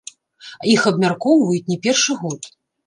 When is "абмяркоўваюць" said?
0.93-1.63